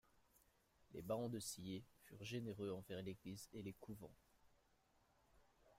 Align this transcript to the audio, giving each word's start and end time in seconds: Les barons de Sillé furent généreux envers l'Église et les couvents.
Les 0.95 1.03
barons 1.03 1.29
de 1.29 1.37
Sillé 1.37 1.83
furent 2.05 2.23
généreux 2.23 2.71
envers 2.71 3.03
l'Église 3.03 3.47
et 3.53 3.61
les 3.61 3.73
couvents. 3.73 4.15